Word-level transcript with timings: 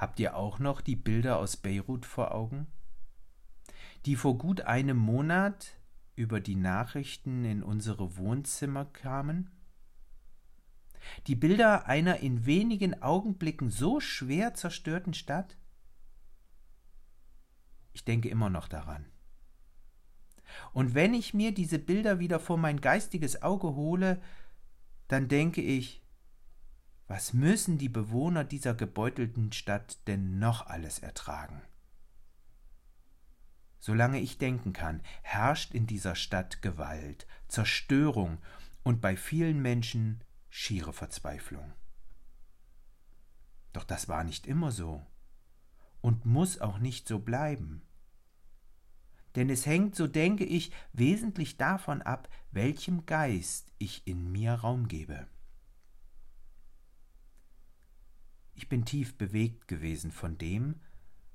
Habt 0.00 0.18
ihr 0.18 0.34
auch 0.34 0.58
noch 0.58 0.80
die 0.80 0.96
Bilder 0.96 1.38
aus 1.38 1.58
Beirut 1.58 2.06
vor 2.06 2.32
Augen? 2.34 2.66
Die 4.06 4.16
vor 4.16 4.38
gut 4.38 4.62
einem 4.62 4.96
Monat 4.96 5.76
über 6.16 6.40
die 6.40 6.54
Nachrichten 6.54 7.44
in 7.44 7.62
unsere 7.62 8.16
Wohnzimmer 8.16 8.86
kamen? 8.86 9.50
Die 11.26 11.34
Bilder 11.34 11.86
einer 11.86 12.20
in 12.20 12.46
wenigen 12.46 13.02
Augenblicken 13.02 13.68
so 13.68 14.00
schwer 14.00 14.54
zerstörten 14.54 15.12
Stadt? 15.12 15.58
Ich 17.92 18.06
denke 18.06 18.30
immer 18.30 18.48
noch 18.48 18.68
daran. 18.68 19.04
Und 20.72 20.94
wenn 20.94 21.12
ich 21.12 21.34
mir 21.34 21.52
diese 21.52 21.78
Bilder 21.78 22.18
wieder 22.18 22.40
vor 22.40 22.56
mein 22.56 22.80
geistiges 22.80 23.42
Auge 23.42 23.74
hole, 23.74 24.22
dann 25.08 25.28
denke 25.28 25.60
ich, 25.60 26.02
was 27.10 27.32
müssen 27.32 27.76
die 27.76 27.88
Bewohner 27.88 28.44
dieser 28.44 28.72
gebeutelten 28.72 29.50
Stadt 29.50 30.06
denn 30.06 30.38
noch 30.38 30.68
alles 30.68 31.00
ertragen? 31.00 31.60
Solange 33.80 34.20
ich 34.20 34.38
denken 34.38 34.72
kann, 34.72 35.02
herrscht 35.22 35.74
in 35.74 35.88
dieser 35.88 36.14
Stadt 36.14 36.62
Gewalt, 36.62 37.26
Zerstörung 37.48 38.38
und 38.84 39.00
bei 39.00 39.16
vielen 39.16 39.60
Menschen 39.60 40.22
schiere 40.50 40.92
Verzweiflung. 40.92 41.72
Doch 43.72 43.82
das 43.82 44.06
war 44.06 44.22
nicht 44.22 44.46
immer 44.46 44.70
so 44.70 45.04
und 46.02 46.26
muss 46.26 46.60
auch 46.60 46.78
nicht 46.78 47.08
so 47.08 47.18
bleiben. 47.18 47.82
Denn 49.34 49.50
es 49.50 49.66
hängt, 49.66 49.96
so 49.96 50.06
denke 50.06 50.44
ich, 50.44 50.70
wesentlich 50.92 51.56
davon 51.56 52.02
ab, 52.02 52.28
welchem 52.52 53.04
Geist 53.04 53.72
ich 53.78 54.06
in 54.06 54.30
mir 54.30 54.52
Raum 54.54 54.86
gebe. 54.86 55.26
Ich 58.60 58.68
bin 58.68 58.84
tief 58.84 59.16
bewegt 59.16 59.68
gewesen 59.68 60.12
von 60.12 60.36
dem, 60.36 60.74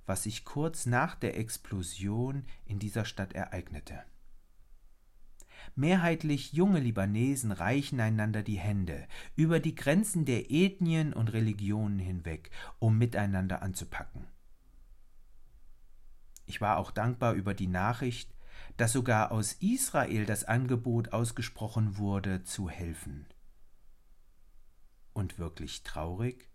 was 0.06 0.22
sich 0.22 0.46
kurz 0.46 0.86
nach 0.86 1.16
der 1.16 1.40
Explosion 1.40 2.46
in 2.68 2.78
dieser 2.78 3.04
Stadt 3.04 3.34
ereignete. 3.34 4.04
Mehrheitlich 5.74 6.54
junge 6.54 6.80
Libanesen 6.80 7.52
reichen 7.52 8.00
einander 8.00 8.44
die 8.44 8.60
Hände 8.60 9.08
über 9.36 9.60
die 9.60 9.74
Grenzen 9.74 10.26
der 10.26 10.52
Ethnien 10.52 11.14
und 11.14 11.34
Religionen 11.34 11.98
hinweg, 11.98 12.52
um 12.78 13.00
miteinander 13.00 13.64
anzupacken. 13.64 14.28
Ich 16.46 16.62
war 16.62 16.78
auch 16.78 16.92
dankbar 16.92 17.34
über 17.34 17.56
die 17.56 17.66
Nachricht, 17.66 18.36
dass 18.78 18.92
sogar 18.92 19.32
aus 19.32 19.54
Israel 19.54 20.28
das 20.28 20.44
Angebot 20.44 21.12
ausgesprochen 21.12 21.98
wurde, 21.98 22.44
zu 22.44 22.70
helfen. 22.70 23.26
Und 25.14 25.40
wirklich 25.40 25.82
traurig, 25.82 26.52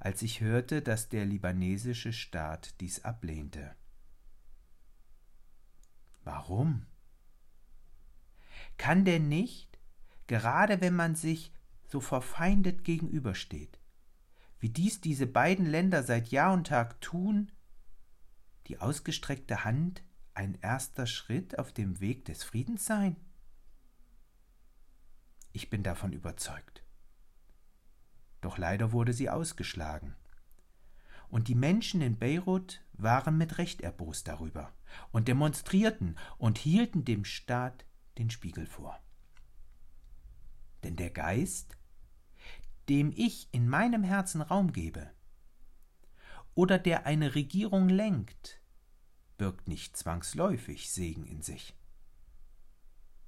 als 0.00 0.22
ich 0.22 0.40
hörte, 0.40 0.80
dass 0.80 1.10
der 1.10 1.26
libanesische 1.26 2.12
Staat 2.12 2.80
dies 2.80 3.04
ablehnte. 3.04 3.74
Warum? 6.24 6.86
Kann 8.78 9.04
denn 9.04 9.28
nicht, 9.28 9.78
gerade 10.26 10.80
wenn 10.80 10.96
man 10.96 11.14
sich 11.14 11.52
so 11.86 12.00
verfeindet 12.00 12.82
gegenübersteht, 12.82 13.78
wie 14.58 14.70
dies 14.70 15.02
diese 15.02 15.26
beiden 15.26 15.66
Länder 15.66 16.02
seit 16.02 16.28
Jahr 16.28 16.54
und 16.54 16.66
Tag 16.66 17.00
tun, 17.02 17.52
die 18.68 18.78
ausgestreckte 18.78 19.64
Hand 19.64 20.02
ein 20.32 20.58
erster 20.62 21.06
Schritt 21.06 21.58
auf 21.58 21.72
dem 21.72 22.00
Weg 22.00 22.24
des 22.24 22.42
Friedens 22.42 22.86
sein? 22.86 23.16
Ich 25.52 25.68
bin 25.68 25.82
davon 25.82 26.12
überzeugt. 26.12 26.84
Doch 28.40 28.58
leider 28.58 28.92
wurde 28.92 29.12
sie 29.12 29.28
ausgeschlagen. 29.28 30.16
Und 31.28 31.48
die 31.48 31.54
Menschen 31.54 32.00
in 32.00 32.18
Beirut 32.18 32.82
waren 32.92 33.38
mit 33.38 33.58
Recht 33.58 33.80
erbost 33.80 34.26
darüber 34.28 34.72
und 35.12 35.28
demonstrierten 35.28 36.16
und 36.38 36.58
hielten 36.58 37.04
dem 37.04 37.24
Staat 37.24 37.84
den 38.18 38.30
Spiegel 38.30 38.66
vor. 38.66 38.98
Denn 40.82 40.96
der 40.96 41.10
Geist, 41.10 41.76
dem 42.88 43.12
ich 43.14 43.48
in 43.52 43.68
meinem 43.68 44.02
Herzen 44.02 44.40
Raum 44.40 44.72
gebe, 44.72 45.10
oder 46.54 46.78
der 46.78 47.06
eine 47.06 47.34
Regierung 47.34 47.88
lenkt, 47.88 48.60
birgt 49.38 49.68
nicht 49.68 49.96
zwangsläufig 49.96 50.90
Segen 50.90 51.24
in 51.24 51.42
sich. 51.42 51.74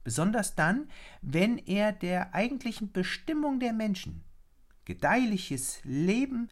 Besonders 0.04 0.56
dann, 0.56 0.90
wenn 1.20 1.58
er 1.58 1.92
der 1.92 2.34
eigentlichen 2.34 2.90
Bestimmung 2.90 3.60
der 3.60 3.72
Menschen, 3.72 4.24
gedeihliches 4.84 5.80
Leben 5.84 6.48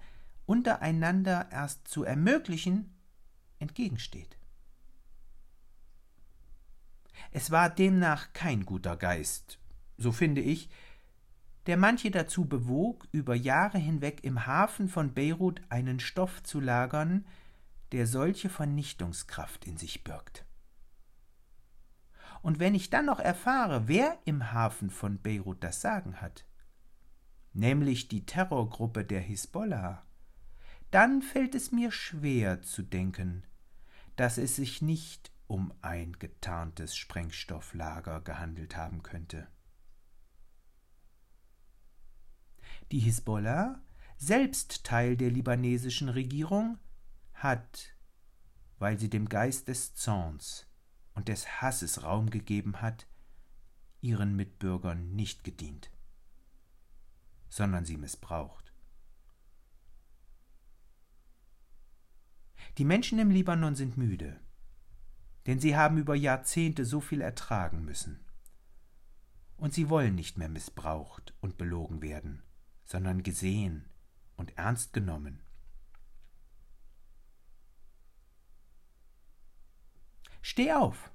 untereinander 0.47 1.49
erst 1.51 1.89
zu 1.89 2.05
ermöglichen, 2.05 2.95
entgegensteht. 3.59 4.37
Es 7.31 7.51
war 7.51 7.71
demnach 7.71 8.33
kein 8.33 8.65
guter 8.65 8.97
Geist, 8.97 9.59
so 9.99 10.11
finde 10.13 10.41
ich, 10.41 10.71
der 11.67 11.77
manche 11.77 12.11
dazu 12.11 12.47
bewog, 12.47 13.07
über 13.13 13.35
Jahre 13.35 13.79
hinweg 13.79 14.25
im 14.25 14.47
Hafen 14.47 14.89
von 14.89 15.15
Beirut 15.15 15.61
einen 15.69 16.01
Stoff 16.01 16.43
zu 16.43 16.59
lagern, 16.59 17.27
der 17.93 18.07
solche 18.07 18.49
Vernichtungskraft 18.49 19.67
in 19.67 19.77
sich 19.77 20.03
birgt. 20.03 20.45
Und 22.43 22.59
wenn 22.59 22.75
ich 22.75 22.89
dann 22.89 23.07
noch 23.07 23.21
erfahre, 23.21 23.87
wer 23.87 24.19
im 24.25 24.53
Hafen 24.53 24.91
von 24.91 25.21
Beirut 25.21 25.63
das 25.63 25.81
Sagen 25.81 26.21
hat, 26.21 26.47
nämlich 27.53 28.09
die 28.09 28.27
Terrorgruppe 28.27 29.05
der 29.05 29.21
Hisbollah, 29.21 30.05
dann 30.91 31.23
fällt 31.23 31.55
es 31.55 31.73
mir 31.73 31.93
schwer 31.93 32.63
zu 32.63 32.83
denken, 32.83 33.45
dass 34.17 34.39
es 34.39 34.57
sich 34.57 34.83
nicht 34.83 35.31
um 35.47 35.73
ein 35.83 36.13
getarntes 36.19 36.97
Sprengstofflager 36.97 38.21
gehandelt 38.21 38.77
haben 38.77 39.03
könnte. 39.03 39.49
Die 42.93 43.01
Hisbollah, 43.01 43.83
selbst 44.17 44.85
Teil 44.85 45.17
der 45.17 45.31
libanesischen 45.31 46.09
Regierung, 46.09 46.79
hat, 47.35 47.95
weil 48.79 48.99
sie 48.99 49.09
dem 49.09 49.29
Geist 49.29 49.69
des 49.69 49.95
Zorns 49.95 50.67
und 51.15 51.29
des 51.29 51.61
Hasses 51.61 52.03
Raum 52.03 52.31
gegeben 52.31 52.81
hat, 52.81 53.07
ihren 54.01 54.35
Mitbürgern 54.35 55.15
nicht 55.15 55.45
gedient 55.45 55.91
sondern 57.51 57.85
sie 57.85 57.99
missbraucht. 57.99 58.73
Die 62.79 62.85
Menschen 62.85 63.19
im 63.19 63.31
Libanon 63.31 63.75
sind 63.75 63.99
müde, 63.99 64.41
denn 65.47 65.59
sie 65.59 65.77
haben 65.77 65.99
über 65.99 66.15
Jahrzehnte 66.15 66.85
so 66.85 67.01
viel 67.01 67.21
ertragen 67.21 67.85
müssen. 67.85 68.25
Und 69.57 69.75
sie 69.75 69.91
wollen 69.91 70.15
nicht 70.15 70.39
mehr 70.39 70.49
missbraucht 70.49 71.35
und 71.41 71.59
belogen 71.59 72.01
werden, 72.01 72.43
sondern 72.85 73.23
gesehen 73.23 73.91
und 74.37 74.57
ernst 74.57 74.93
genommen. 74.93 75.43
Steh 80.41 80.73
auf! 80.73 81.11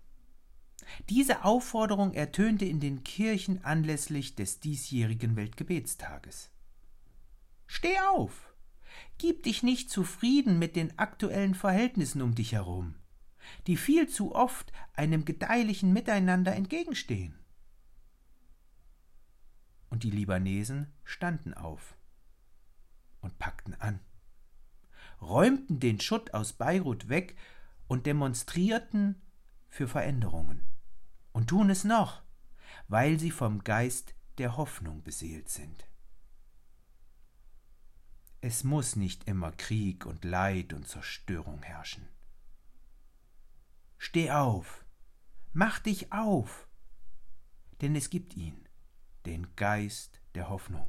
Diese 1.09 1.44
Aufforderung 1.44 2.13
ertönte 2.13 2.66
in 2.66 2.79
den 2.79 3.03
Kirchen 3.03 3.63
anlässlich 3.63 4.35
des 4.35 4.59
diesjährigen 4.59 5.35
Weltgebetstages. 5.35 6.50
Steh 7.67 8.00
auf! 8.00 8.53
Gib 9.17 9.44
dich 9.44 9.63
nicht 9.63 9.89
zufrieden 9.89 10.57
mit 10.59 10.75
den 10.75 10.97
aktuellen 10.97 11.56
Verhältnissen 11.56 12.22
um 12.22 12.33
dich 12.33 12.53
herum, 12.53 12.95
die 13.67 13.78
viel 13.78 14.07
zu 14.07 14.33
oft 14.33 14.72
einem 14.94 15.25
gedeihlichen 15.25 15.91
Miteinander 15.91 16.56
entgegenstehen. 16.56 17.38
Und 19.89 20.03
die 20.03 20.12
Libanesen 20.12 20.94
standen 21.03 21.53
auf 21.53 21.97
und 23.22 23.38
packten 23.38 23.73
an, 23.75 24.00
räumten 25.22 25.80
den 25.80 26.00
Schutt 26.00 26.33
aus 26.33 26.53
Beirut 26.53 27.09
weg 27.09 27.36
und 27.88 28.06
demonstrierten 28.06 29.21
für 29.68 29.88
Veränderungen 29.88 30.65
und 31.36 31.48
tun 31.48 31.70
es 31.70 31.84
noch, 31.84 32.22
weil 32.88 33.20
sie 33.20 33.30
vom 33.30 33.66
Geist 33.66 34.16
der 34.38 34.56
Hoffnung 34.56 35.04
beseelt 35.04 35.50
sind. 35.50 35.86
Es 38.40 38.64
muss 38.64 38.96
nicht 38.96 39.28
immer 39.28 39.52
Krieg 39.52 40.06
und 40.06 40.24
Leid 40.24 40.72
und 40.72 40.88
Zerstörung 40.88 41.62
herrschen. 41.62 42.08
Steh 43.98 44.32
auf, 44.32 44.86
mach 45.52 45.80
dich 45.80 46.14
auf, 46.14 46.70
denn 47.82 47.98
es 47.98 48.10
gibt 48.10 48.38
ihn, 48.38 48.70
den 49.26 49.58
Geist 49.58 50.22
der 50.36 50.48
Hoffnung. 50.48 50.88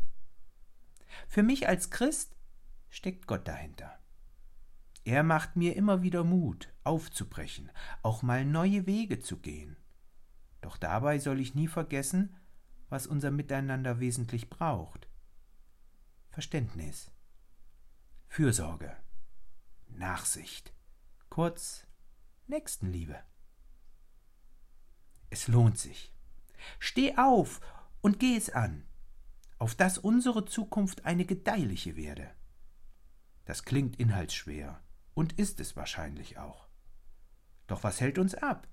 Für 1.26 1.42
mich 1.42 1.66
als 1.66 1.90
Christ 1.90 2.36
steckt 2.88 3.26
Gott 3.26 3.48
dahinter. 3.48 3.98
Er 5.02 5.24
macht 5.24 5.56
mir 5.56 5.74
immer 5.74 6.02
wieder 6.02 6.22
Mut, 6.22 6.72
aufzubrechen, 6.84 7.72
auch 8.04 8.22
mal 8.22 8.44
neue 8.44 8.86
Wege 8.86 9.18
zu 9.18 9.38
gehen. 9.38 9.76
Doch 10.60 10.76
dabei 10.76 11.18
soll 11.18 11.40
ich 11.40 11.54
nie 11.54 11.68
vergessen, 11.68 12.36
was 12.88 13.06
unser 13.06 13.30
Miteinander 13.30 14.00
wesentlich 14.00 14.48
braucht. 14.48 15.08
Verständnis, 16.30 17.10
Fürsorge, 18.28 18.96
Nachsicht, 19.88 20.72
kurz 21.30 21.86
Nächstenliebe. 22.46 23.18
Es 25.30 25.48
lohnt 25.48 25.78
sich. 25.78 26.14
Steh 26.78 27.16
auf 27.16 27.60
und 28.00 28.20
geh 28.20 28.36
es 28.36 28.50
an, 28.50 28.86
auf 29.58 29.74
dass 29.74 29.98
unsere 29.98 30.44
Zukunft 30.44 31.04
eine 31.04 31.24
gedeihliche 31.24 31.96
werde. 31.96 32.30
Das 33.44 33.64
klingt 33.64 33.98
inhaltsschwer 33.98 34.82
und 35.14 35.38
ist 35.38 35.60
es 35.60 35.76
wahrscheinlich 35.76 36.38
auch. 36.38 36.68
Doch 37.66 37.82
was 37.82 38.00
hält 38.00 38.18
uns 38.18 38.34
ab, 38.34 38.68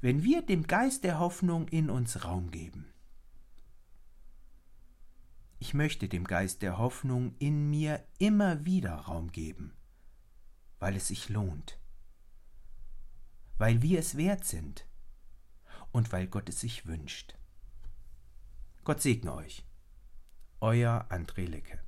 wenn 0.00 0.22
wir 0.22 0.42
dem 0.42 0.66
Geist 0.66 1.04
der 1.04 1.18
Hoffnung 1.18 1.68
in 1.68 1.90
uns 1.90 2.24
Raum 2.24 2.50
geben? 2.50 2.92
Ich 5.58 5.74
möchte 5.74 6.08
dem 6.08 6.24
Geist 6.24 6.62
der 6.62 6.78
Hoffnung 6.78 7.34
in 7.38 7.70
mir 7.70 8.04
immer 8.18 8.64
wieder 8.64 8.94
Raum 8.94 9.32
geben, 9.32 9.72
weil 10.78 10.96
es 10.96 11.08
sich 11.08 11.28
lohnt, 11.28 11.78
weil 13.58 13.82
wir 13.82 13.98
es 13.98 14.16
wert 14.16 14.44
sind 14.44 14.86
und 15.92 16.12
weil 16.12 16.26
Gott 16.26 16.48
es 16.48 16.60
sich 16.60 16.86
wünscht. 16.86 17.36
Gott 18.84 19.00
segne 19.00 19.34
euch. 19.34 19.64
Euer 20.60 21.06
André 21.10 21.46
Lecke. 21.46 21.83